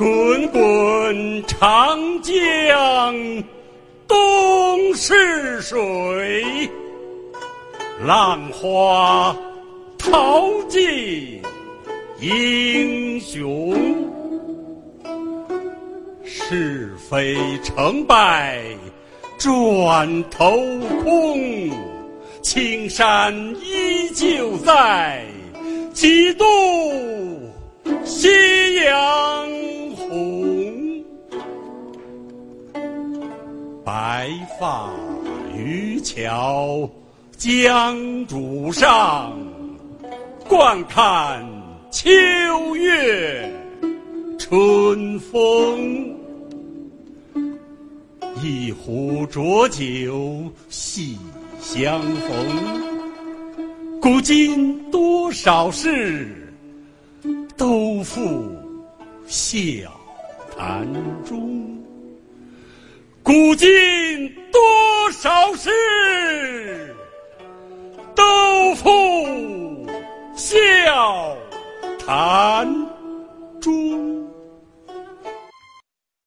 [0.00, 3.14] 滚滚长江
[4.08, 6.42] 东逝水，
[8.06, 9.36] 浪花
[9.98, 11.42] 淘尽
[12.18, 13.76] 英雄。
[16.24, 18.62] 是非成败
[19.36, 20.56] 转头
[21.04, 21.70] 空，
[22.40, 25.22] 青山依旧在，
[25.92, 26.46] 几度
[33.92, 34.88] 白发
[35.52, 36.88] 渔樵
[37.36, 39.36] 江渚上，
[40.46, 41.44] 惯看
[41.90, 42.08] 秋
[42.76, 43.52] 月
[44.38, 46.08] 春风。
[48.40, 51.18] 一壶浊酒喜
[51.60, 56.28] 相逢，古今多少事，
[57.56, 58.54] 都付
[59.26, 59.90] 笑
[60.56, 60.86] 谈
[61.24, 61.76] 中。
[63.22, 65.70] 古今多少事，
[68.14, 69.86] 都付
[70.34, 71.36] 笑
[71.98, 72.66] 谈
[73.60, 74.29] 中。